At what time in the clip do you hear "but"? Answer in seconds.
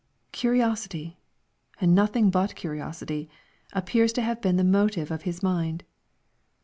2.31-2.55